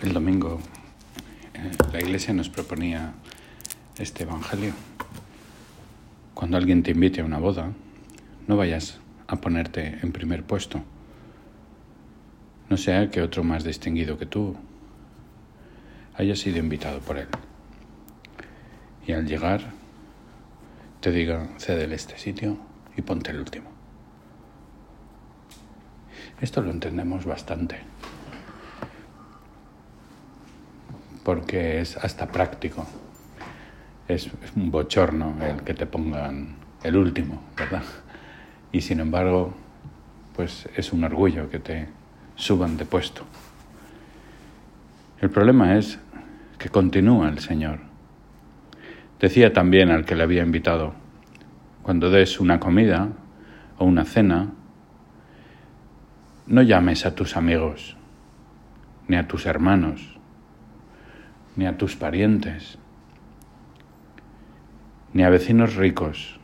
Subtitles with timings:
[0.00, 0.60] El domingo
[1.54, 3.14] eh, la iglesia nos proponía
[3.98, 4.72] este Evangelio.
[6.34, 7.72] Cuando alguien te invite a una boda,
[8.46, 10.84] no vayas a ponerte en primer puesto.
[12.70, 14.54] No sea que otro más distinguido que tú
[16.14, 17.26] haya sido invitado por él.
[19.04, 19.72] Y al llegar
[21.00, 22.56] te diga, cédele este sitio
[22.96, 23.68] y ponte el último.
[26.40, 27.80] Esto lo entendemos bastante.
[31.28, 32.86] Porque es hasta práctico.
[34.08, 37.82] Es, un bochorno el que te pongan el último, ¿verdad?
[38.72, 39.52] Y sin embargo,
[40.34, 41.88] pues es un orgullo que te
[42.34, 43.26] suban de puesto.
[45.20, 45.98] El problema es
[46.56, 47.80] que continúa el Señor.
[49.20, 50.94] Decía también al que le había invitado,
[51.82, 53.10] cuando des una comida
[53.76, 54.48] o una cena,
[56.46, 57.98] no llames a tus amigos,
[59.08, 60.17] ni a tus hermanos,
[61.58, 62.78] ni a tus parientes,
[65.12, 66.38] ni a vecinos ricos.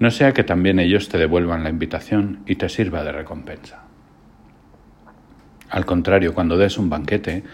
[0.00, 3.84] No sea que también ellos te devuelvan la invitación y te sirva de recompensa.
[5.70, 7.44] Al contrario, cuando des un banquete,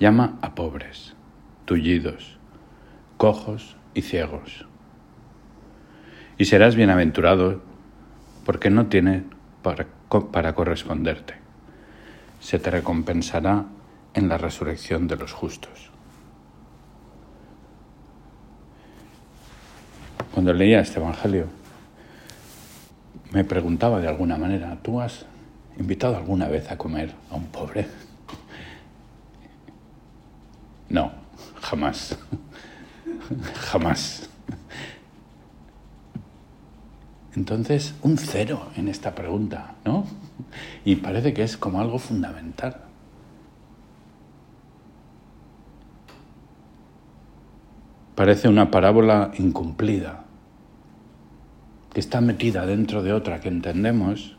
[0.00, 1.14] llama a pobres,
[1.64, 2.36] tullidos,
[3.16, 4.66] cojos y ciegos.
[6.36, 7.62] Y serás bienaventurado
[8.44, 9.22] porque no tiene
[9.62, 9.86] para,
[10.32, 11.34] para corresponderte.
[12.40, 13.66] Se te recompensará
[14.14, 15.90] en la resurrección de los justos.
[20.32, 21.46] Cuando leía este Evangelio,
[23.32, 25.26] me preguntaba de alguna manera, ¿tú has
[25.78, 27.86] invitado alguna vez a comer a un pobre?
[30.88, 31.12] No,
[31.60, 32.18] jamás.
[33.54, 34.28] Jamás.
[37.36, 40.04] Entonces, un cero en esta pregunta, ¿no?
[40.84, 42.89] Y parece que es como algo fundamental.
[48.14, 50.24] Parece una parábola incumplida,
[51.92, 54.36] que está metida dentro de otra que entendemos,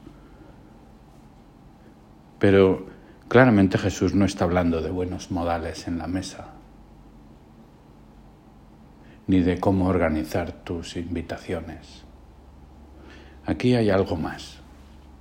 [2.39, 2.87] pero
[3.27, 6.47] claramente Jesús no está hablando de buenos modales en la mesa,
[9.27, 12.03] ni de cómo organizar tus invitaciones.
[13.45, 14.59] Aquí hay algo más,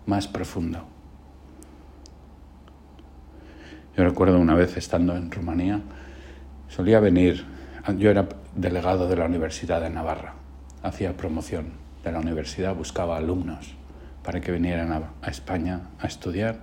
[0.06, 0.87] más profundo.
[3.97, 5.81] Yo recuerdo una vez estando en Rumanía,
[6.69, 7.44] solía venir,
[7.97, 10.34] yo era delegado de la Universidad de Navarra,
[10.83, 11.72] hacía promoción
[12.05, 13.75] de la universidad, buscaba alumnos
[14.22, 16.59] para que vinieran a, España a estudiar,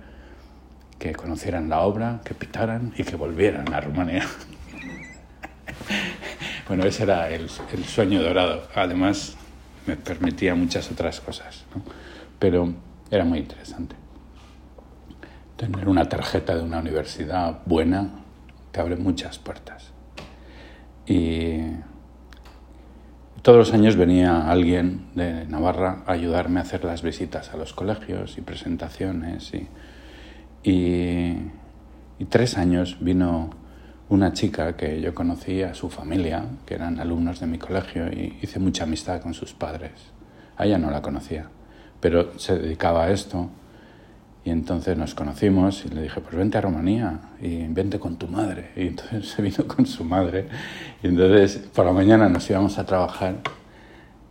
[0.98, 4.26] que conocieran la obra, que pitaran y que volvieran a Rumanía.
[6.68, 8.68] bueno, ese era el, sueño dorado.
[8.74, 9.36] Además,
[9.86, 11.64] me permitía muchas otras cosas,
[12.38, 12.72] pero
[13.10, 13.96] era muy interesante.
[15.56, 18.10] Tener una tarjeta de una universidad buena
[18.70, 19.87] te abre muchas puertas.
[21.08, 21.60] Y
[23.40, 27.72] todos los años venía alguien de Navarra a ayudarme a hacer las visitas a los
[27.72, 29.52] colegios y presentaciones.
[29.54, 29.68] Y,
[30.70, 33.48] y, tres años vino
[34.10, 38.38] una chica que yo conocí a su familia, que eran alumnos de mi colegio, y
[38.42, 39.92] hice mucha amistad con sus padres.
[40.58, 41.48] A ella no la conocía,
[42.00, 43.48] pero se dedicaba a esto.
[44.44, 48.28] Y entonces nos conocimos y le dije, pues vente a Rumanía y vente con tu
[48.28, 48.70] madre.
[48.76, 50.48] Y entonces se vino con su madre.
[51.02, 53.36] Y entonces por la mañana nos íbamos a trabajar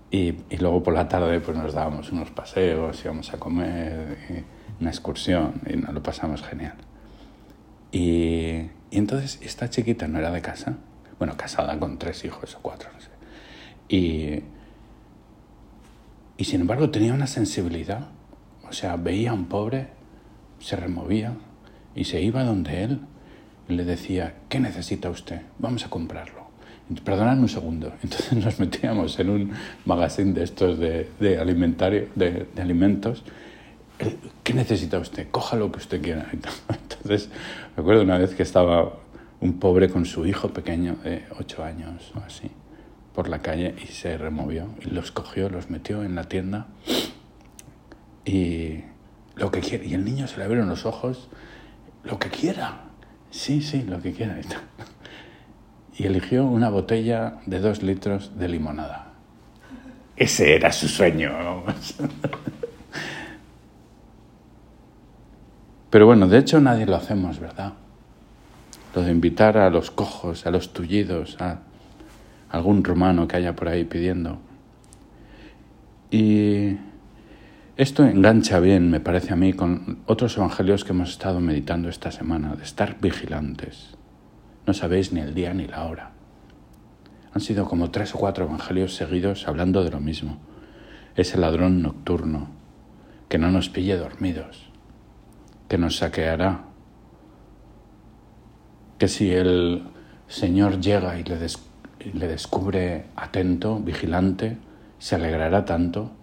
[0.10, 4.46] y, y luego por la tarde pues nos dábamos unos paseos, íbamos a comer,
[4.80, 6.76] una excursión y nos lo pasamos genial.
[7.92, 10.78] Y, y entonces esta chiquita no era de casa,
[11.20, 13.10] bueno, casada con tres hijos o cuatro, no sé.
[13.90, 14.44] Y,
[16.38, 18.08] y sin embargo tenía una sensibilidad,
[18.70, 19.97] o sea, veía a un pobre,
[20.60, 21.34] se removía
[21.96, 23.00] y se iba donde él
[23.70, 25.42] y le decía, ¿qué necesita usted?
[25.60, 26.48] Vamos a comprarlo.
[27.04, 27.94] Perdonad un segundo.
[28.04, 29.52] Entonces nos metíamos en un
[29.86, 33.24] magazine de estos de, de alimentario, de, de alimentos
[34.44, 35.28] ¿qué necesita usted?
[35.32, 36.30] Coja lo que usted quiera.
[36.70, 37.30] Entonces,
[37.76, 38.94] recuerdo una vez que estaba
[39.40, 42.50] un pobre con su hijo pequeño de ocho años o así
[43.14, 46.68] por la calle y se removió y los cogió, los metió en la tienda
[48.26, 48.82] y
[49.38, 49.86] lo que quiera.
[49.86, 51.30] Y el niño se le abrieron los ojos,
[52.04, 52.82] lo que quiera.
[53.32, 54.38] Sí, sí, lo que quiera.
[55.96, 59.14] Y eligió una botella de dos litros de limonada.
[60.16, 61.64] Ese era su sueño.
[65.90, 67.74] Pero bueno, de hecho nadie lo hacemos, ¿verdad?
[68.96, 71.60] Lo de invitar a los cojos, a los tullidos, a
[72.50, 74.40] algún romano que haya por ahí pidiendo.
[76.10, 76.78] Y
[77.78, 82.10] Esto engancha bien, me parece a mí, con otros evangelios que hemos estado meditando esta
[82.10, 83.96] semana, de estar vigilantes.
[84.66, 86.10] No sabéis ni el día ni la hora.
[87.36, 90.40] Han sido como tres o cuatro evangelios seguidos hablando de lo mismo.
[91.16, 92.48] Ese ladrón nocturno,
[93.30, 94.72] que no nos pille dormidos,
[95.70, 96.64] que nos saqueará,
[98.98, 99.84] que si el
[100.28, 101.38] Señor llega y le,
[102.12, 104.58] le descubre atento, vigilante,
[104.98, 106.17] se alegrará tanto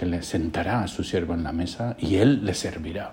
[0.00, 3.12] que le sentará a su siervo en la mesa y él le servirá.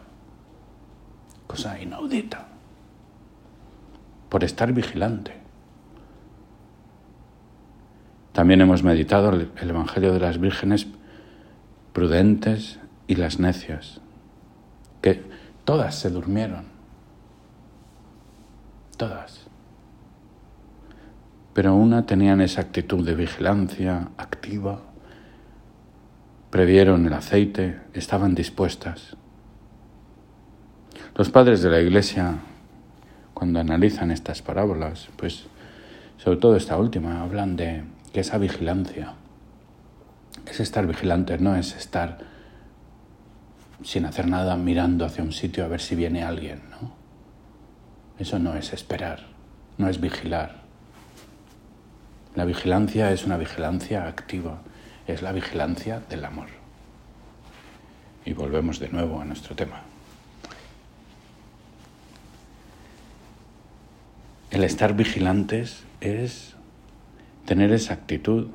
[1.46, 2.48] Cosa inaudita.
[4.30, 5.34] Por estar vigilante.
[8.32, 10.88] También hemos meditado el Evangelio de las vírgenes
[11.92, 14.00] prudentes y las necias,
[15.02, 15.26] que
[15.66, 16.68] todas se durmieron.
[18.96, 19.46] Todas.
[21.54, 24.87] Pero una tenían esa actitud de vigilancia activa
[26.58, 29.16] previeron el aceite, estaban dispuestas.
[31.14, 32.40] Los padres de la Iglesia,
[33.36, 35.46] cuando analizan estas parábolas, pues
[36.18, 39.14] sobre todo esta última, hablan de que esa vigilancia
[40.48, 42.18] es estar vigilante, no es estar
[43.84, 46.92] sin hacer nada mirando hacia un sitio a ver si viene alguien, ¿no?
[48.18, 49.28] Eso no es esperar,
[49.78, 50.64] no es vigilar.
[52.34, 54.64] La vigilancia es una vigilancia activa,
[55.08, 56.50] es la vigilancia del amor.
[58.26, 59.82] Y volvemos de nuevo a nuestro tema.
[64.52, 66.56] El estar vigilantes es
[67.46, 68.50] tener esa actitud,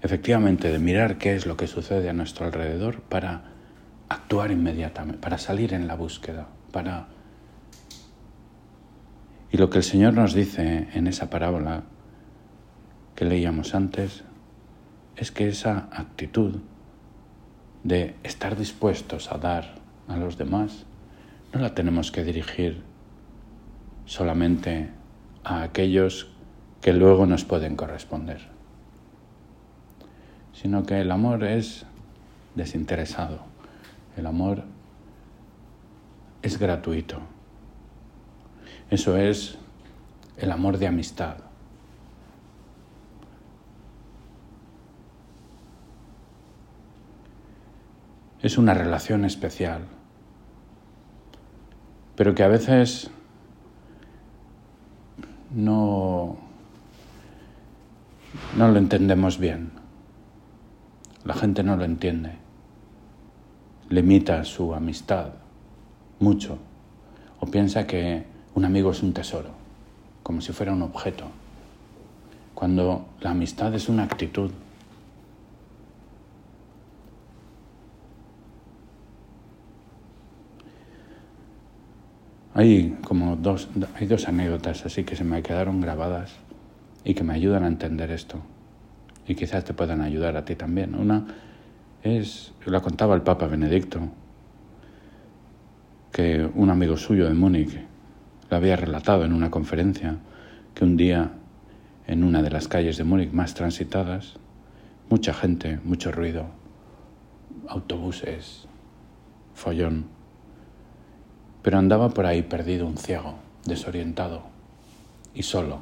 [0.00, 3.44] efectivamente, de mirar qué es lo que sucede a nuestro alrededor para
[4.08, 7.08] actuar inmediatamente, para salir en la búsqueda, para...
[9.50, 11.84] Y lo que el Señor nos dice en esa parábola
[13.14, 14.24] que leíamos antes
[15.16, 16.56] es que esa actitud
[17.84, 19.74] de estar dispuestos a dar
[20.08, 20.84] a los demás
[21.52, 22.82] no la tenemos que dirigir
[24.04, 24.90] solamente
[25.44, 26.28] a aquellos
[26.80, 28.40] que luego nos pueden corresponder,
[30.52, 31.86] sino que el amor es
[32.54, 33.40] desinteresado,
[34.16, 34.64] el amor
[36.42, 37.20] es gratuito,
[38.90, 39.58] eso es
[40.36, 41.38] el amor de amistad.
[48.46, 49.82] Es una relación especial,
[52.14, 53.10] pero que a veces
[55.50, 56.36] no,
[58.56, 59.72] no lo entendemos bien.
[61.24, 62.34] La gente no lo entiende.
[63.88, 65.30] Limita su amistad
[66.20, 66.58] mucho
[67.40, 69.50] o piensa que un amigo es un tesoro,
[70.22, 71.26] como si fuera un objeto,
[72.54, 74.52] cuando la amistad es una actitud
[82.56, 86.32] Hay como dos, hay dos anécdotas así que se me quedaron grabadas
[87.04, 88.40] y que me ayudan a entender esto
[89.28, 90.94] y quizás te puedan ayudar a ti también.
[90.94, 91.26] Una
[92.02, 94.00] es, la contaba el Papa Benedicto,
[96.10, 97.78] que un amigo suyo de Múnich
[98.50, 100.16] le había relatado en una conferencia
[100.74, 101.32] que un día
[102.06, 104.36] en una de las calles de Múnich más transitadas,
[105.10, 106.46] mucha gente, mucho ruido,
[107.68, 108.66] autobuses,
[109.52, 110.15] follón,
[111.66, 113.34] pero andaba por ahí perdido un ciego,
[113.64, 114.42] desorientado
[115.34, 115.80] y solo.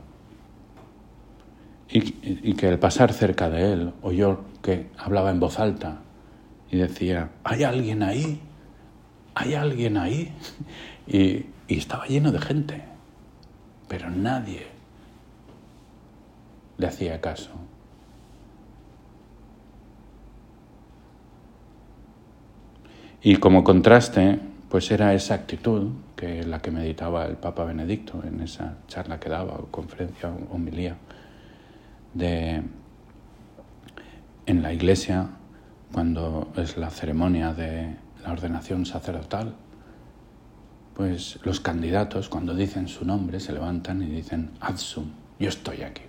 [1.91, 5.99] Y, que al pasar cerca de él oyó que hablaba en voz alta
[6.71, 8.41] y decía, ¿hay alguien ahí?
[9.35, 10.33] ¿Hay alguien ahí?
[11.07, 12.83] Y, y estaba lleno de gente,
[13.87, 14.67] pero nadie
[16.79, 17.51] le hacía caso.
[23.21, 24.41] Y como contraste,
[24.75, 29.29] pues era esa actitud que la que meditaba el Papa Benedicto en esa charla que
[29.29, 30.97] daba, o conferencia, o homilía,
[32.13, 32.61] de
[34.47, 35.29] en la iglesia,
[35.93, 39.55] cuando es la ceremonia de la ordenación sacerdotal,
[40.97, 45.05] pues los candidatos, cuando dicen su nombre, se levantan y dicen, Adsum,
[45.39, 46.03] yo estoy aquí.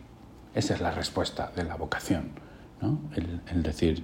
[0.56, 2.32] Esa es la respuesta de la vocación,
[2.82, 2.98] ¿no?
[3.16, 4.04] el, el decir,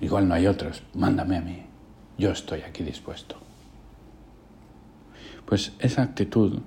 [0.00, 1.66] igual no hay otros, mándame a mí,
[2.18, 3.36] yo estoy aquí dispuesto.
[5.44, 6.60] Pues esa actitud,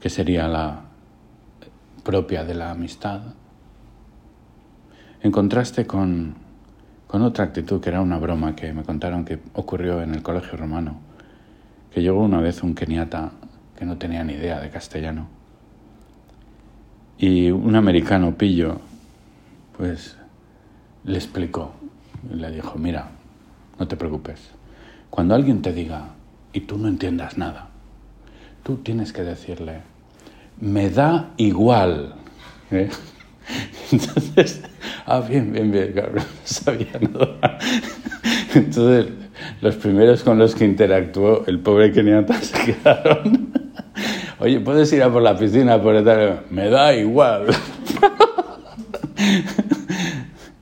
[0.00, 0.84] que sería la
[2.04, 3.20] propia de la amistad,
[5.20, 6.34] en contraste con,
[7.06, 10.56] con otra actitud que era una broma que me contaron que ocurrió en el colegio
[10.56, 11.00] romano,
[11.92, 13.32] que llegó una vez un keniata
[13.76, 15.36] que no tenía ni idea de castellano
[17.18, 18.80] y un americano pillo,
[19.76, 20.16] pues
[21.04, 21.72] le explicó,
[22.30, 23.08] le dijo, mira,
[23.78, 24.40] no te preocupes,
[25.10, 26.10] cuando alguien te diga
[26.52, 27.68] y tú no entiendas nada,
[28.62, 29.80] tú tienes que decirle,
[30.60, 32.14] me da igual.
[32.70, 32.90] ¿eh?
[33.92, 34.62] Entonces,
[35.06, 37.58] ah, bien, bien, bien, claro, no sabía nada.
[38.54, 39.12] Entonces,
[39.60, 43.52] los primeros con los que interactuó el pobre keniata se quedaron.
[44.38, 45.80] Oye, ¿puedes ir a por la piscina?
[45.80, 46.42] Por tal?
[46.50, 47.46] Me da igual.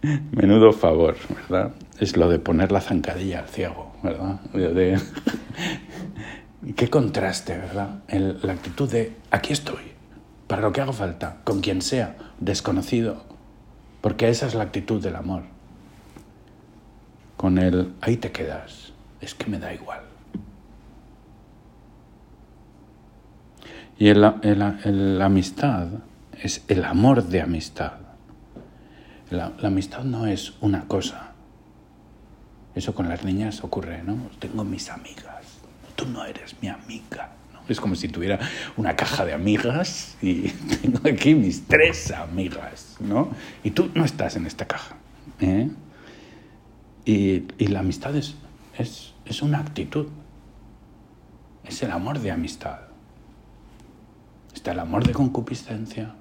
[0.33, 1.75] Menudo favor, ¿verdad?
[1.99, 4.41] Es lo de poner la zancadilla al ciego, ¿verdad?
[6.77, 8.01] Qué contraste, ¿verdad?
[8.09, 9.83] la actitud de aquí estoy,
[10.47, 13.23] para lo que haga falta, con quien sea, desconocido,
[14.01, 15.43] porque esa es la actitud del amor.
[17.37, 20.01] Con el ahí te quedas, es que me da igual.
[23.99, 24.41] Y la
[25.25, 25.89] amistad
[26.43, 28.04] es el amor de amistad.
[29.31, 31.33] La, amistad no es una cosa.
[32.75, 34.17] Eso con las niñas ocurre, ¿no?
[34.39, 35.47] Tengo mis amigas.
[35.97, 37.31] Tú no eres mi amiga.
[37.69, 38.39] Es como si tuviera
[38.77, 40.49] una caja de amigas y
[40.83, 43.31] tengo aquí mis tres amigas, ¿no?
[43.63, 44.97] Y tú no estás en esta caja.
[45.41, 45.71] ¿eh?
[47.07, 48.35] Y, y, la amistad es,
[48.77, 50.09] es, es una actitud.
[51.65, 52.81] Es el amor de amistad.
[54.55, 56.15] Está el amor de concupiscencia,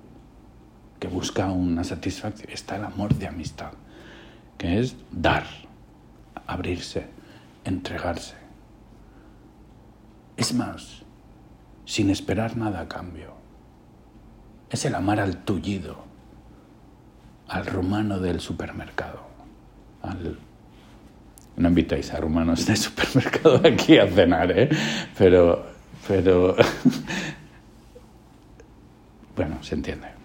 [1.04, 2.50] que busca una satisfacción.
[2.50, 3.74] Está el amor de amistad,
[4.58, 5.44] que es dar,
[6.48, 7.08] abrirse,
[7.66, 8.36] entregarse.
[10.38, 11.02] Es más,
[11.84, 13.34] sin esperar nada a cambio.
[14.70, 16.06] Es el amar al tullido,
[17.50, 19.28] al rumano del supermercado.
[21.58, 24.70] No invitáis a rumanos de supermercado aquí a cenar, ¿eh?
[25.18, 25.66] Pero,
[26.08, 26.56] pero,
[29.36, 30.23] bueno, se entiende.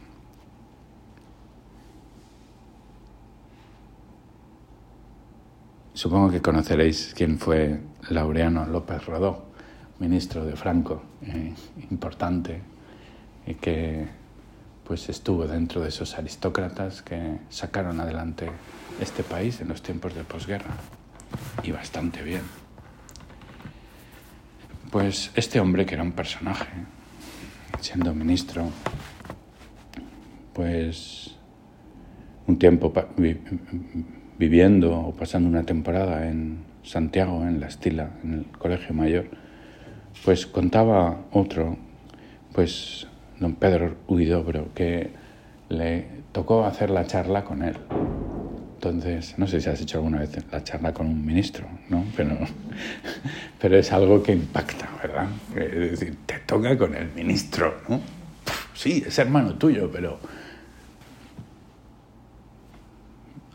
[5.98, 9.50] Supongo que conoceréis quién fue Laureano López Rodó
[9.98, 11.52] ministro de Franco, eh,
[11.90, 12.62] importante,
[13.44, 14.06] y que
[14.84, 18.48] pues estuvo dentro de esos aristócratas que sacaron adelante
[19.00, 20.70] este país en los tiempos de posguerra,
[21.64, 22.42] y bastante bien.
[24.92, 26.70] Pues este hombre, que era un personaje,
[27.80, 28.70] siendo ministro,
[30.52, 31.34] pues
[32.46, 32.92] un tiempo
[34.38, 39.26] viviendo o pasando una temporada en Santiago, en La Estila, en el Colegio Mayor,
[40.24, 41.76] pues contaba otro,
[42.52, 43.06] pues
[43.38, 45.10] don Pedro Huidobro, que
[45.68, 47.76] le tocó hacer la charla con él.
[48.74, 52.04] Entonces, no sé si has hecho alguna vez la charla con un ministro, ¿no?
[52.16, 52.38] Pero,
[53.60, 55.26] pero es algo que impacta, ¿verdad?
[55.56, 58.00] Es decir, te toca con el ministro, ¿no?
[58.74, 60.20] Sí, es hermano tuyo, pero...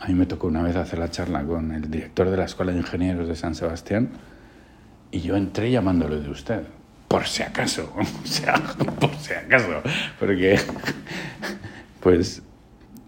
[0.04, 2.74] A mí me tocó una vez hacer la charla con el director de la Escuela
[2.74, 4.10] de Ingenieros de San Sebastián,
[5.12, 6.64] y yo entré llamándolo de usted,
[7.08, 8.56] por si acaso, o sea,
[9.00, 9.82] por si acaso,
[10.20, 10.60] porque,
[12.02, 12.42] pues,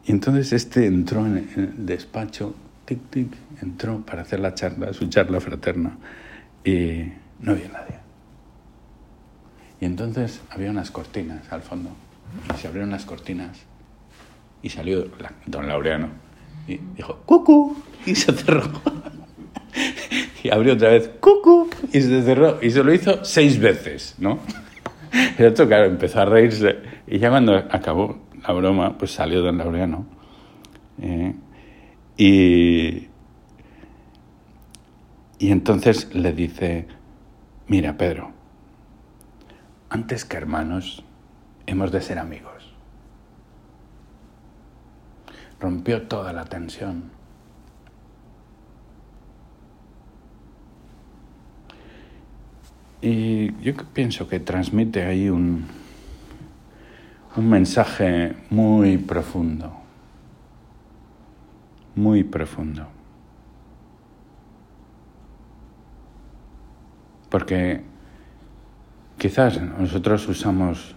[0.05, 3.27] y entonces este entró en el despacho, tic, tic,
[3.61, 5.97] entró para hacer la charla, su charla fraterna,
[6.63, 7.11] y
[7.41, 7.99] no había nadie.
[9.81, 11.89] Y entonces había unas cortinas al fondo,
[12.53, 13.63] y se abrieron las cortinas,
[14.61, 15.11] y salió
[15.45, 16.23] don Laureano,
[16.67, 17.75] y dijo, ¡cucu!
[18.05, 18.63] y se cerró
[20.45, 22.59] y abrió otra vez, cucu, y se cerró.
[22.61, 24.39] Y se lo hizo seis veces, ¿no?
[25.39, 26.77] El claro, empezó a reírse.
[27.07, 30.05] Y ya cuando acabó la broma, pues salió don Laureano.
[31.01, 31.33] ¿eh?
[32.15, 33.07] y,
[35.39, 36.87] y entonces le dice,
[37.67, 38.31] mira, Pedro,
[39.89, 41.03] antes que hermanos,
[41.65, 42.54] hemos de ser amigos.
[45.59, 47.15] Rompió toda la tensión
[53.07, 55.67] Y yo pienso que transmite ahí un,
[57.35, 59.71] un mensaje muy profundo,
[61.93, 62.87] muy profundo.
[67.29, 67.83] Porque
[69.19, 70.95] quizás nosotros usamos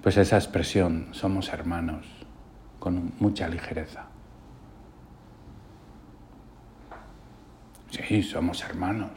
[0.00, 2.06] pues esa expresión, somos hermanos,
[2.82, 4.06] con mucha ligereza.
[7.90, 9.12] Sí, somos hermanos.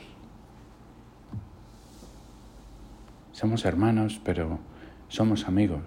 [3.31, 4.59] Somos hermanos, pero
[5.07, 5.81] somos amigos.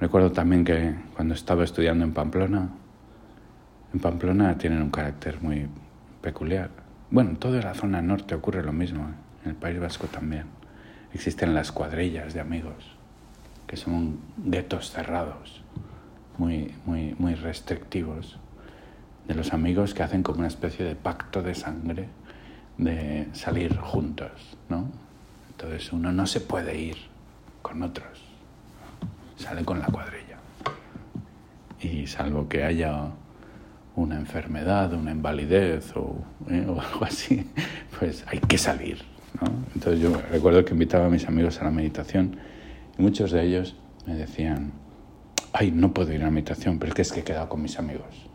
[0.00, 2.70] Recuerdo también que cuando estaba estudiando en Pamplona,
[3.92, 5.68] en Pamplona tienen un carácter muy
[6.22, 6.70] peculiar.
[7.10, 9.06] Bueno, en toda la zona norte ocurre lo mismo,
[9.44, 10.55] en el País Vasco también.
[11.16, 12.94] Existen las cuadrillas de amigos.
[13.66, 15.62] que son guetos cerrados,
[16.36, 18.38] muy, muy, muy restrictivos,
[19.26, 22.08] de los amigos que hacen como una especie de pacto de sangre
[22.76, 24.90] de salir juntos, ¿no?
[25.52, 26.98] Entonces uno no se puede ir
[27.62, 28.20] con otros,
[29.36, 30.36] sale con la cuadrilla.
[31.80, 33.08] Y salvo que haya
[33.96, 37.50] una enfermedad, una invalidez o, eh, o algo así,
[37.98, 39.15] pues hay que salir.
[39.40, 39.52] ¿No?
[39.74, 42.36] Entonces yo recuerdo que invitaba a mis amigos a la meditación
[42.98, 43.76] y muchos de ellos
[44.06, 44.72] me decían,
[45.52, 47.62] ay, no puedo ir a la meditación, pero es que es que he quedado con
[47.62, 48.28] mis amigos.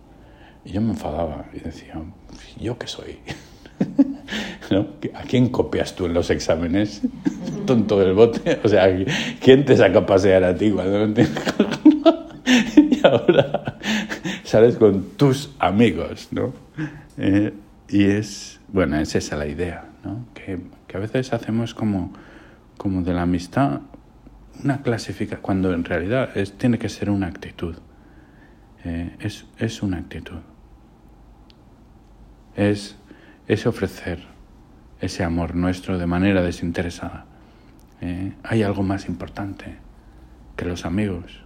[0.66, 1.96] Y yo me enfadaba y decía,
[2.60, 3.18] ¿yo qué soy?
[4.72, 4.88] ¿No?
[5.16, 7.02] ¿A quién copias tú en los exámenes?
[7.66, 8.60] Tonto del bote.
[8.64, 8.88] O sea,
[9.40, 11.34] ¿quién te saca a pasear a ti cuando no tienes...
[12.78, 13.78] y ahora
[14.44, 16.54] sales con tus amigos, ¿no?
[17.18, 17.54] Eh,
[17.88, 20.26] y es, bueno, es esa la idea, ¿no?
[20.34, 20.60] Que,
[20.92, 22.12] que, a veces hacemos como,
[22.78, 23.82] como de la amistad
[24.64, 27.78] una clasificación, cuando en realidad tiene que ser una actitud.
[28.84, 30.40] Eh, es, es una actitud.
[32.56, 32.98] Es,
[33.48, 34.28] es ofrecer
[35.00, 37.26] ese amor nuestro de manera desinteresada.
[38.02, 39.78] Eh, hay algo más importante
[40.56, 41.44] que los amigos.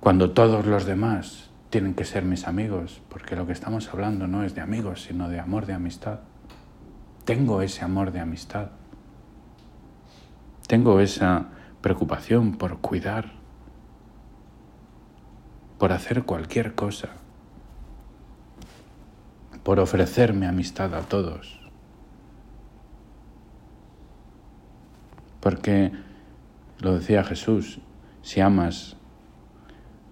[0.00, 4.44] Cuando todos los demás tienen que ser mis amigos, porque lo que estamos hablando no
[4.44, 6.20] es de amigos, sino de amor de amistad.
[7.24, 8.68] Tengo ese amor de amistad.
[10.68, 11.46] Tengo esa
[11.80, 13.32] preocupación por cuidar,
[15.78, 17.08] por hacer cualquier cosa,
[19.62, 21.60] por ofrecerme amistad a todos.
[25.40, 25.92] Porque,
[26.78, 27.80] lo decía Jesús,
[28.22, 28.96] si amas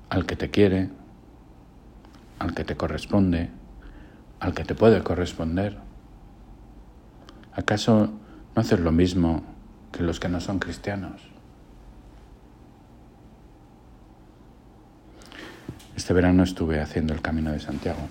[0.09, 0.91] al que te quiere,
[2.45, 3.49] al que te corresponde,
[4.39, 5.79] al que te puede corresponder,
[7.55, 8.13] ¿acaso
[8.55, 9.43] no haces lo mismo
[9.91, 11.23] que los que no son cristianos?
[15.97, 18.09] Este verano estuve haciendo el Camino de Santiago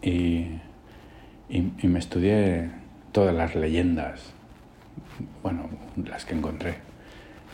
[0.00, 0.60] y,
[1.50, 2.70] y, me estudié
[3.12, 4.32] todas las leyendas,
[5.42, 5.68] bueno,
[6.02, 6.78] las que encontré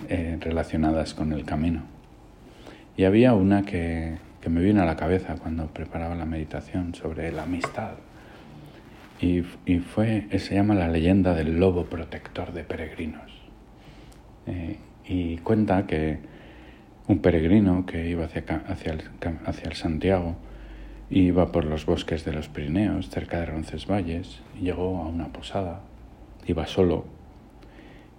[0.08, 1.82] eh, relacionadas con el camino.
[2.96, 7.32] Y había una que, que, me vino a la cabeza cuando preparaba la meditación sobre
[7.32, 7.94] la amistad.
[9.20, 13.30] Y, y fue, se llama la leyenda del lobo protector de peregrinos.
[14.46, 16.18] Eh, y cuenta que
[17.06, 19.02] un peregrino que iba hacia, hacia, el,
[19.44, 20.36] hacia el Santiago
[21.10, 25.80] iba por los bosques de los Pirineos, cerca de Roncesvalles, llegó a una posada.
[26.46, 27.04] Iba solo.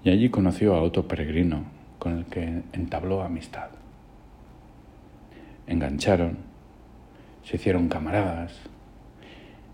[0.04, 1.64] Y allí conoció a otro peregrino
[2.00, 3.70] con el que entabló amistad.
[5.72, 6.38] Engancharon,
[7.44, 8.54] se hicieron camaradas,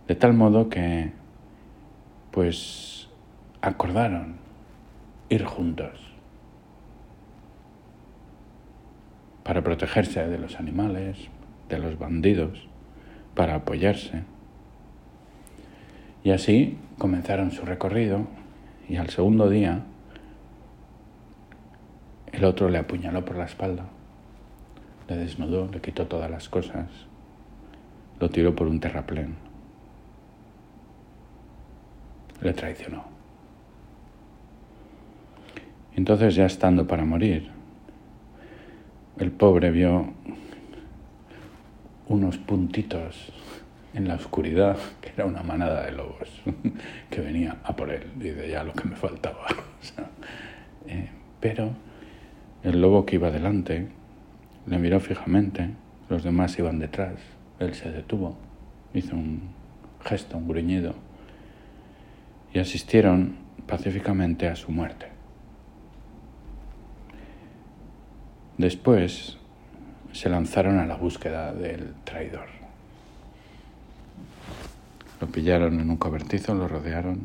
[0.07, 1.11] de tal modo que,
[2.31, 3.09] pues,
[3.61, 4.37] acordaron
[5.29, 6.07] ir juntos.
[9.47, 11.29] para protegerse de los animales,
[11.69, 12.67] de los bandidos,
[13.33, 14.23] para apoyarse.
[16.21, 18.27] Y así comenzaron su recorrido
[18.89, 19.85] y al segundo día
[22.33, 23.85] el otro le apuñaló por la espalda,
[25.07, 26.87] le desnudó, le quitó todas las cosas,
[28.19, 29.35] lo tiró por un terraplén,
[32.41, 33.05] le traicionó.
[35.95, 37.49] Entonces ya estando para morir,
[39.17, 40.13] el pobre vio
[42.07, 43.31] unos puntitos
[43.93, 46.29] en la oscuridad, que era una manada de lobos,
[47.09, 48.03] que venía a por él.
[48.15, 49.47] Dice, ya lo que me faltaba.
[50.87, 51.71] eh, pero
[52.63, 53.87] el lobo que iba delante
[54.67, 55.69] le miró fijamente,
[56.09, 57.15] los demás iban detrás,
[57.59, 58.37] él se detuvo,
[58.93, 59.41] hizo un
[60.03, 60.93] gesto, un gruñido,
[62.53, 65.07] y asistieron pacíficamente a su muerte.
[68.57, 69.37] Después
[70.11, 72.47] se lanzaron a la búsqueda del traidor.
[75.21, 77.21] Lo pillaron en un cobertizo, lo rodearon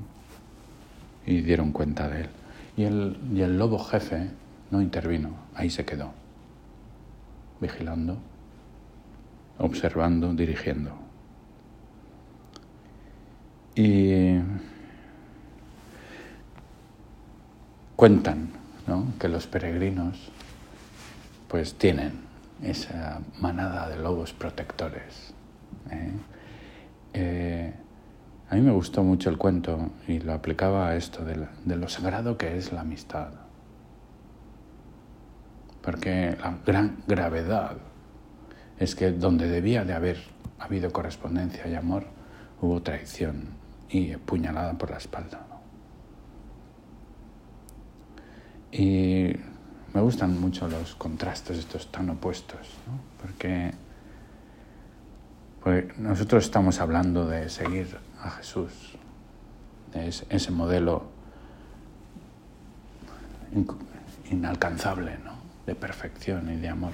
[1.26, 2.28] y dieron cuenta de él.
[2.76, 4.30] Y el, y el lobo jefe
[4.70, 6.12] no intervino, ahí se quedó,
[7.62, 8.18] vigilando,
[9.58, 10.90] observando, dirigiendo.
[13.74, 14.36] Y
[17.96, 18.50] cuentan
[18.86, 19.06] ¿no?
[19.18, 20.30] que los peregrinos
[21.48, 22.12] pues tienen
[22.62, 25.32] esa manada de lobos protectores.
[25.90, 26.12] ¿eh?
[27.14, 27.72] Eh,
[28.50, 32.36] a mí me gustó mucho el cuento y lo aplicaba a esto de, lo sagrado
[32.36, 33.41] que es la amistad.
[35.82, 37.76] Porque la gran gravedad
[38.78, 40.18] es que donde debía de haber
[40.58, 42.06] habido correspondencia y amor,
[42.60, 43.48] hubo traición
[43.88, 45.46] y puñalada por la espalda.
[48.70, 49.32] Y
[49.92, 52.60] me gustan mucho los contrastes estos tan opuestos,
[53.20, 53.72] porque,
[55.62, 58.96] porque nosotros estamos hablando de seguir a Jesús,
[59.92, 61.10] de ese modelo
[64.30, 65.31] inalcanzable, ¿no?
[65.66, 66.92] De perfección y de amor.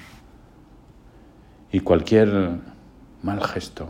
[1.70, 2.58] Y cualquier
[3.22, 3.88] mal gesto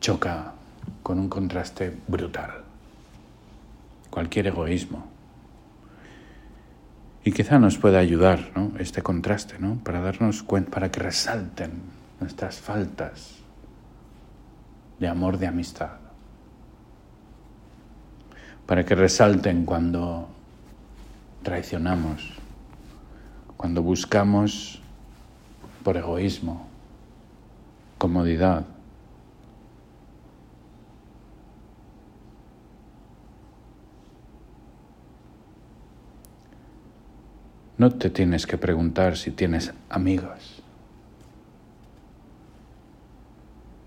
[0.00, 0.54] choca
[1.02, 2.50] con un contraste brutal.
[4.10, 5.06] Cualquier egoísmo.
[7.22, 8.72] Y quizá nos pueda ayudar ¿no?
[8.78, 9.76] este contraste, ¿no?
[9.84, 11.72] para darnos cuenta, para que resalten
[12.18, 13.36] nuestras faltas
[14.98, 15.98] de amor, de amistad.
[18.66, 20.28] Para que resalten cuando
[21.42, 22.39] traicionamos,
[23.60, 24.80] cuando buscamos
[25.84, 26.66] por egoísmo,
[27.98, 28.64] comodidad.
[37.76, 40.62] No te tienes que preguntar si tienes amigos.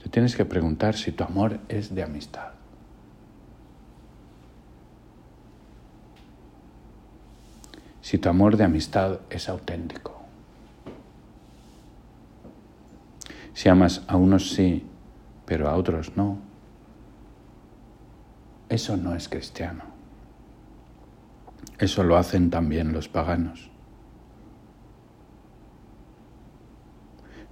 [0.04, 2.63] Te tienes que preguntar si tu amor es de amistad.
[8.14, 10.22] Si tu amor de amistad es auténtico.
[13.56, 14.86] Si amas a unos sí,
[15.48, 16.38] pero a otros no,
[18.70, 19.86] eso no es cristiano.
[21.80, 23.72] Eso lo hacen también los paganos.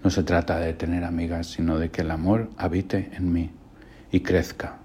[0.04, 3.50] No se trata de tener amigas, sino de que el amor habite en mí
[4.12, 4.78] y crezca.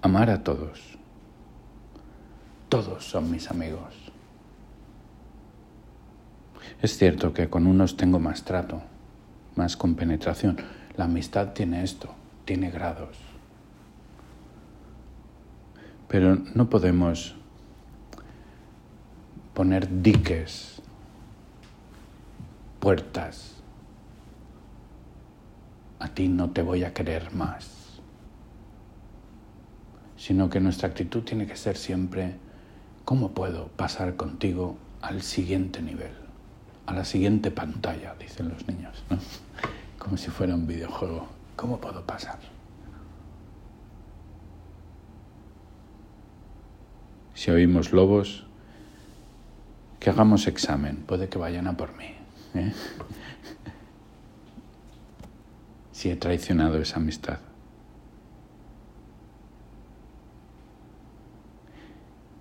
[0.00, 0.93] Amar a todos
[2.74, 3.94] todos son mis amigos.
[6.82, 8.82] Es cierto que con unos tengo más trato,
[9.54, 10.56] más compenetración.
[10.96, 12.12] La amistad tiene esto,
[12.44, 13.16] tiene grados.
[16.08, 17.36] Pero no podemos
[19.54, 20.82] poner diques,
[22.80, 23.54] puertas.
[26.00, 28.00] A ti no te voy a querer más.
[30.16, 32.42] Sino que nuestra actitud tiene que ser siempre
[33.04, 36.12] ¿Cómo puedo pasar contigo al siguiente nivel,
[36.86, 39.18] a la siguiente pantalla, dicen los niños, ¿no?
[39.98, 41.28] como si fuera un videojuego?
[41.54, 42.38] ¿Cómo puedo pasar?
[47.34, 48.46] Si oímos lobos,
[50.00, 52.14] que hagamos examen, puede que vayan a por mí.
[52.54, 52.72] ¿eh?
[55.92, 57.38] si he traicionado esa amistad.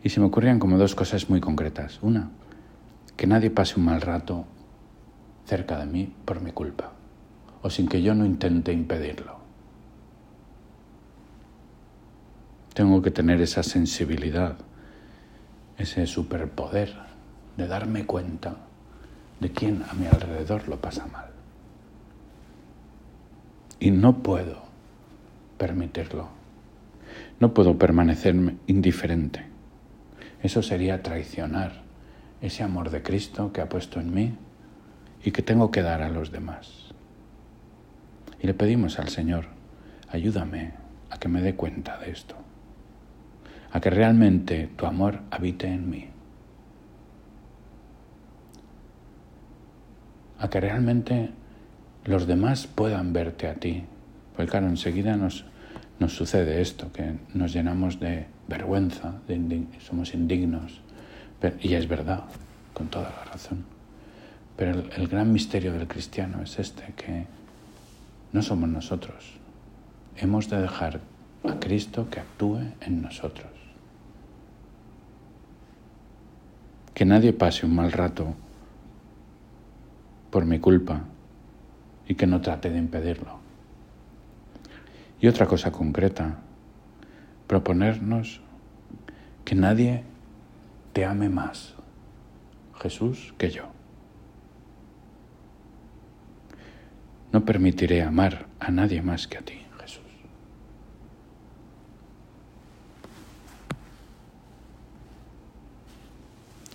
[0.04, 2.00] Y se me ocurrían como dos cosas muy concretas.
[2.02, 2.30] Una,
[3.16, 4.46] que nadie pase un mal rato
[5.46, 6.92] cerca de mí por mi culpa,
[7.62, 9.38] o sin que yo no intente impedirlo.
[12.74, 14.58] Tengo que tener esa sensibilidad,
[15.78, 16.94] ese superpoder
[17.56, 18.58] de darme cuenta
[19.40, 21.28] de quién a mi alrededor lo pasa mal.
[23.80, 24.64] Y no puedo
[25.58, 26.30] permitirlo.
[27.40, 28.36] No puedo permanecer
[28.68, 29.53] indiferente.
[30.44, 31.72] Eso sería traicionar
[32.42, 34.36] ese amor de Cristo que ha puesto en mí
[35.24, 36.94] y que tengo que dar a los demás.
[38.42, 39.46] Y le pedimos al Señor,
[40.10, 40.74] ayúdame
[41.10, 42.36] a que me dé cuenta de esto,
[43.72, 46.10] a que realmente tu amor habite en mí,
[50.40, 51.30] a que realmente
[52.04, 53.86] los demás puedan verte a ti.
[54.36, 55.46] Porque claro, enseguida nos,
[56.00, 59.16] nos sucede esto, que nos llenamos de vergüenza,
[59.80, 60.82] somos indignos.
[61.62, 62.24] y es verdad,
[62.74, 63.66] con toda la razón.
[64.56, 67.26] Pero el, el gran misterio del cristiano es este, que
[68.32, 69.34] no somos nosotros.
[70.18, 71.00] Hemos de dejar
[71.44, 73.52] a Cristo que actúe en nosotros.
[76.94, 78.36] Que nadie pase un mal rato
[80.30, 81.02] por mi culpa
[82.08, 83.40] y que no trate de impedirlo.
[85.22, 86.40] Y otra cosa concreta,
[87.54, 88.42] proponernos
[89.46, 90.02] que nadie
[90.92, 91.76] te ame más,
[92.82, 93.66] Jesús, que yo.
[97.32, 100.02] No permitiré amar a nadie más que a ti, Jesús.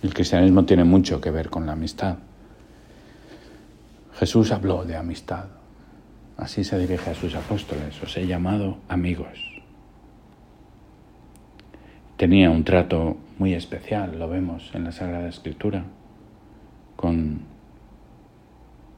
[0.01, 2.19] El cristianismo tiene mucho que ver con la amistad.
[4.13, 5.47] Jesús habló de amistad.
[6.37, 8.01] Así se dirige a sus apóstoles.
[8.01, 9.48] Os he llamado amigos
[12.19, 15.85] tenía un trato muy especial, lo vemos en la Sagrada Escritura,
[16.97, 17.43] con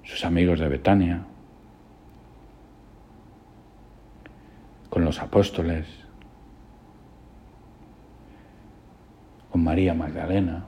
[0.01, 1.21] sus amigos de Betania,
[4.89, 5.85] con los apóstoles.
[9.53, 10.65] María Magdalena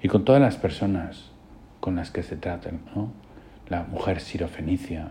[0.00, 1.32] y con todas las personas
[1.80, 3.12] con las que se tratan, ¿no?
[3.68, 5.10] La mujer sirofenicia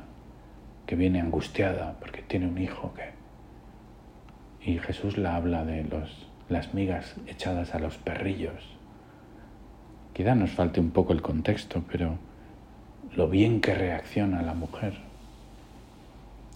[0.88, 3.17] que viene angustiada porque tiene un hijo que
[4.64, 8.78] y Jesús la habla de los, las migas echadas a los perrillos.
[10.14, 12.18] Quizá nos falte un poco el contexto, pero
[13.16, 14.94] lo bien que reacciona la mujer.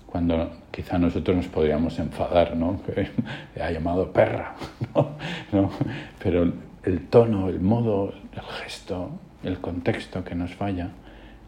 [0.05, 2.81] Cuando quizá nosotros nos podríamos enfadar, ¿no?
[2.83, 3.09] Que
[3.61, 4.55] ha llamado perra,
[5.51, 5.69] ¿no?
[6.21, 6.51] Pero
[6.83, 9.11] el tono, el modo, el gesto,
[9.43, 10.89] el contexto que nos falla,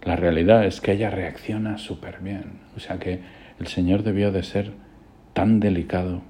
[0.03, 2.59] la realidad es que ella reacciona súper bien.
[2.75, 3.21] O sea que
[3.59, 4.71] el Señor debió de ser
[5.33, 6.21] tan delicado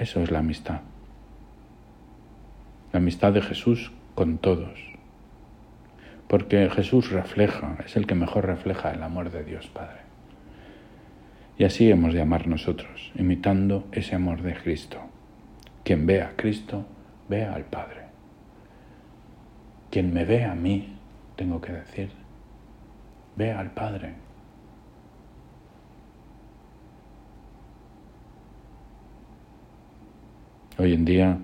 [0.00, 0.80] eso es la amistad.
[2.92, 4.80] La amistad de Jesús con todos.
[6.26, 10.00] Porque Jesús refleja, es el que mejor refleja el amor de Dios Padre.
[11.58, 14.98] Y así hemos de amar nosotros, imitando ese amor de Cristo.
[15.84, 16.86] Quien ve a Cristo,
[17.28, 18.06] ve al Padre.
[19.90, 20.96] Quien me ve a mí,
[21.36, 22.10] tengo que decir,
[23.36, 24.14] ve al Padre.
[30.80, 31.36] Hoy en día,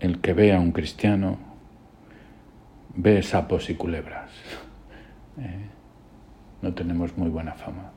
[0.00, 1.38] el que ve a un cristiano
[2.94, 4.30] ve sapos y culebras.
[5.38, 5.70] Eh,
[6.60, 7.92] no tenemos muy buena fama.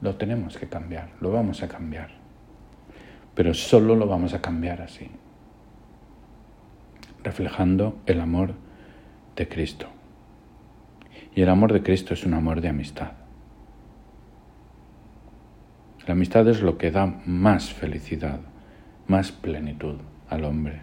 [0.00, 2.08] Lo tenemos que cambiar, lo vamos a cambiar.
[3.34, 5.08] Pero solo lo vamos a cambiar así,
[7.22, 8.54] reflejando el amor
[9.36, 9.86] de Cristo.
[11.36, 13.12] Y el amor de Cristo es un amor de amistad.
[16.06, 18.40] La amistad es lo que da más felicidad
[19.08, 19.96] más plenitud
[20.28, 20.82] al hombre.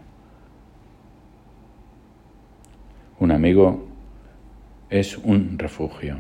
[3.19, 3.87] Un amigo
[4.89, 6.17] es un refugio.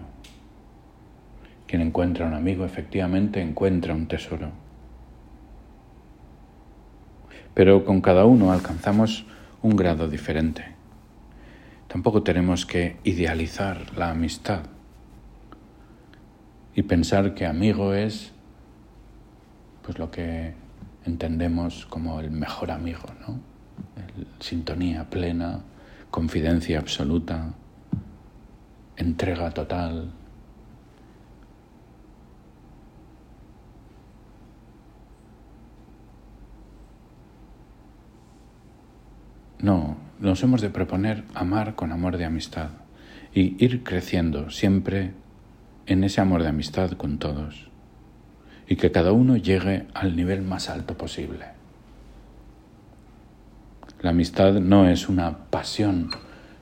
[1.67, 4.51] Quien encuentra un amigo efectivamente encuentra un tesoro.
[7.53, 9.25] Pero con cada uno alcanzamos
[9.61, 10.63] un grado diferente.
[11.87, 14.63] Tampoco tenemos que idealizar la amistad
[16.75, 18.31] y pensar que amigo es
[19.81, 20.64] pues lo que
[21.05, 23.39] entendemos como el mejor amigo, ¿no?
[24.39, 25.61] sintonía plena,
[26.09, 27.53] confidencia absoluta,
[28.95, 30.11] entrega total.
[39.59, 42.69] No, nos hemos de proponer amar con amor de amistad
[43.33, 45.13] y ir creciendo siempre
[45.87, 47.74] en ese amor de amistad con todos
[48.67, 51.45] y que cada uno llegue al nivel más alto posible.
[54.01, 56.11] La amistad no es una pasión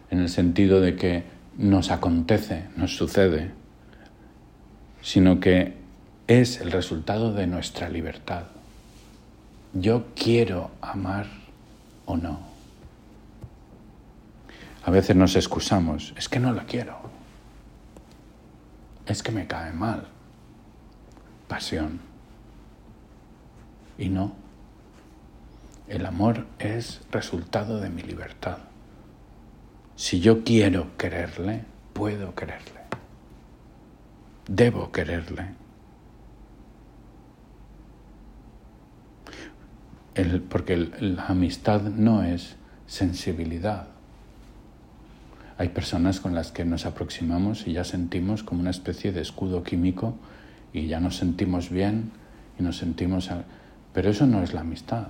[0.09, 1.23] en el sentido de que
[1.57, 3.51] nos acontece, nos sucede,
[5.01, 5.73] sino que
[6.27, 8.43] es el resultado de nuestra libertad.
[9.73, 11.27] Yo quiero amar
[12.05, 12.39] o no.
[14.85, 16.97] A veces nos excusamos, es que no la quiero,
[19.05, 20.07] es que me cae mal,
[21.47, 21.99] pasión.
[23.97, 24.33] Y no.
[25.87, 28.57] El amor es resultado de mi libertad.
[29.95, 32.81] Si yo quiero quererle, puedo quererle.
[34.47, 35.63] Debo quererle.
[40.49, 43.87] porque la amistad no es sensibilidad.
[45.57, 49.63] Hay personas con las que nos aproximamos y ya sentimos como una especie de escudo
[49.63, 50.15] químico
[50.73, 52.11] y ya nos sentimos bien
[52.59, 53.29] y nos sentimos...
[53.93, 55.09] Pero eso no es la amistad.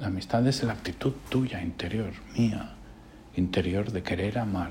[0.00, 2.72] La amistad es la actitud tuya, interior, mía,
[3.36, 4.70] interior de querer amar,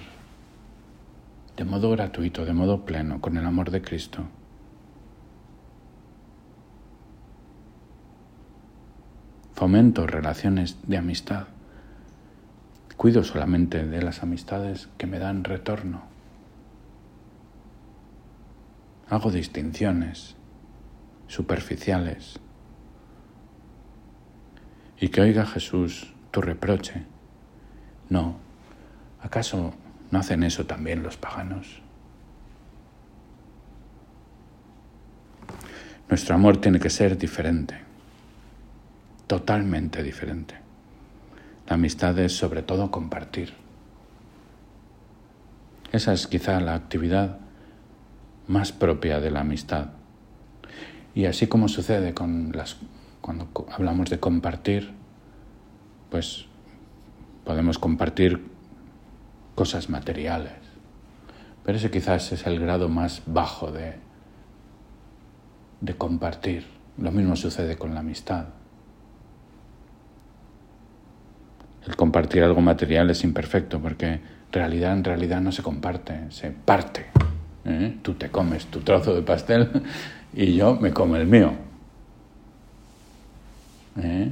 [1.56, 4.24] de modo gratuito, de modo pleno, con el amor de Cristo.
[9.54, 11.48] Fomento relaciones de amistad.
[12.98, 16.11] Cuido solamente de las amistades que me dan retorno.
[19.12, 20.38] Hago distinciones
[21.28, 22.40] superficiales.
[25.02, 27.04] Y que oiga Jesús tu reproche.
[28.08, 28.38] No,
[29.22, 29.74] ¿acaso
[30.12, 31.82] no hacen eso también los paganos?
[36.08, 37.82] Nuestro amor tiene que ser diferente,
[39.28, 40.56] totalmente diferente.
[41.68, 43.56] La amistad es sobre todo compartir.
[45.92, 47.51] Esa es quizá la actividad
[48.52, 49.88] más propia de la amistad.
[51.16, 52.78] Y así como sucede con las,
[53.22, 54.92] cuando hablamos de compartir,
[56.10, 56.46] pues
[57.46, 58.46] podemos compartir
[59.56, 60.54] cosas materiales.
[61.64, 63.96] Pero ese quizás es el grado más bajo de,
[65.80, 66.66] de compartir.
[66.98, 68.46] Lo mismo sucede con la amistad.
[71.88, 74.20] El compartir algo material es imperfecto porque
[74.52, 77.08] realidad en realidad no se comparte, se parte.
[77.66, 77.98] ¿Eh?
[78.02, 79.70] Tú te comes tu trozo de pastel
[80.34, 81.54] y yo me como el mío.
[83.98, 84.32] ¿Eh?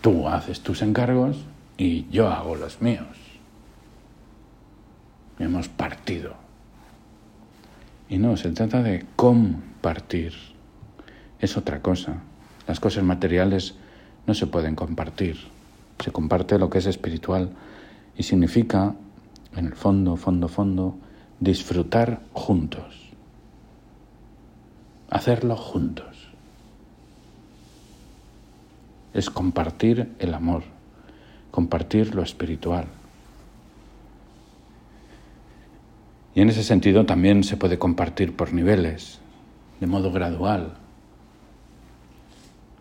[0.00, 1.44] Tú haces tus encargos
[1.76, 3.06] y yo hago los míos.
[5.38, 6.34] Hemos partido.
[8.08, 10.34] Y no, se trata de compartir.
[11.40, 12.22] Es otra cosa.
[12.66, 13.74] Las cosas materiales
[14.26, 15.38] no se pueden compartir.
[15.98, 17.50] Se comparte lo que es espiritual
[18.16, 18.94] y significa,
[19.56, 20.98] en el fondo, fondo, fondo,
[21.42, 23.10] disfrutar juntos.
[25.10, 26.28] Hacerlo juntos.
[29.12, 30.62] Es compartir el amor,
[31.50, 32.86] compartir lo espiritual.
[36.34, 39.18] Y en ese sentido también se puede compartir por niveles,
[39.80, 40.74] de modo gradual.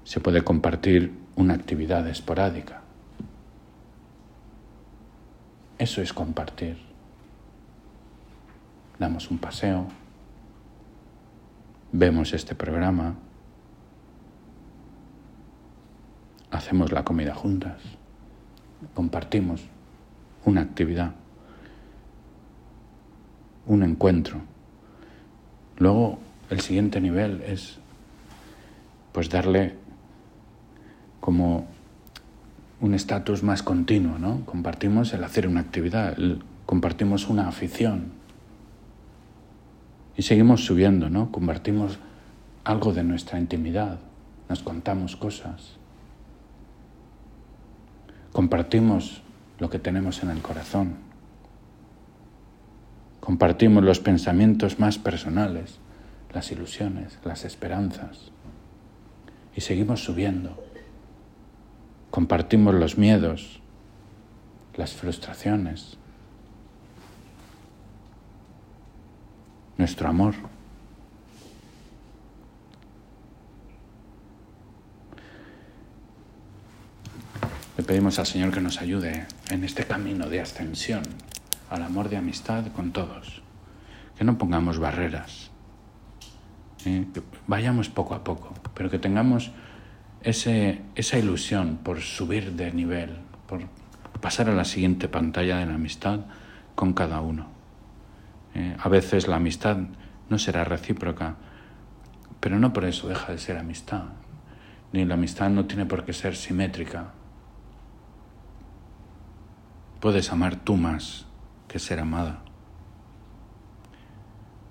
[0.03, 2.81] Se puede compartir una actividad esporádica.
[5.79, 6.90] Eso es compartir.
[9.01, 9.87] Damos un paseo,
[11.91, 13.15] vemos este programa,
[16.51, 17.81] hacemos la comida juntas,
[18.93, 19.63] compartimos
[20.45, 21.15] una actividad
[23.65, 24.39] un encuentro.
[25.79, 26.19] Luego
[26.51, 27.79] el siguiente nivel es
[29.13, 29.77] pues darle
[31.19, 31.65] como
[32.79, 34.45] un estatus más continuo, ¿no?
[34.45, 36.15] Compartimos el hacer una actividad,
[36.67, 38.20] compartimos una afición.
[40.17, 41.31] Y seguimos subiendo, ¿no?
[41.31, 41.99] Compartimos
[42.63, 43.99] algo de nuestra intimidad,
[44.49, 45.77] nos contamos cosas.
[48.31, 49.21] Compartimos
[49.59, 50.95] lo que tenemos en el corazón.
[53.19, 55.79] Compartimos los pensamientos más personales,
[56.33, 58.31] las ilusiones, las esperanzas.
[59.55, 60.63] Y seguimos subiendo.
[62.09, 63.61] Compartimos los miedos,
[64.75, 65.97] las frustraciones,
[69.81, 70.35] nuestro amor.
[77.77, 81.01] Le pedimos al Señor que nos ayude en este camino de ascensión
[81.71, 83.41] al amor de amistad con todos.
[84.15, 85.49] Que no pongamos barreras.
[86.85, 87.07] ¿eh?
[87.11, 89.49] Que vayamos poco a poco, pero que tengamos
[90.21, 93.17] ese, esa ilusión por subir de nivel,
[93.47, 93.61] por
[94.21, 96.19] pasar a la siguiente pantalla de la amistad
[96.75, 97.60] con cada uno.
[98.55, 98.75] ¿Eh?
[98.79, 99.77] a veces la amistad
[100.29, 101.35] no será recíproca,
[102.39, 104.05] pero no por eso deja de ser amistad.
[104.93, 107.11] Ni la amistad no tiene por qué ser simétrica.
[109.99, 111.27] Puedes amar tú más
[111.67, 112.41] que ser amada.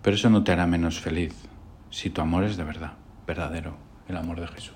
[0.02, 1.34] Pero eso no te hará menos feliz
[1.90, 2.94] si tu amor es de verdad,
[3.26, 3.76] verdadero,
[4.08, 4.74] el amor de Jesús.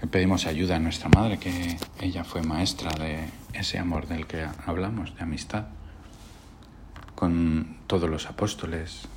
[0.00, 4.46] Le pedimos ayuda a nuestra madre, que ella fue maestra de ese amor del que
[4.66, 5.66] hablamos, de amistad,
[7.16, 9.08] con todos los apóstoles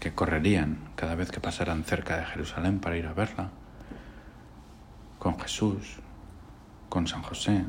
[0.00, 3.50] que correrían cada vez que pasaran cerca de Jerusalén para ir a verla,
[5.20, 5.98] con Jesús,
[6.88, 7.64] con San José,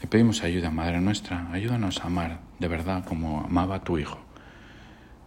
[0.00, 4.18] te pedimos ayuda, Madre nuestra, ayúdanos a amar de verdad como amaba tu Hijo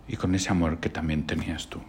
[0.08, 1.80] y con ese amor que también tenías tú.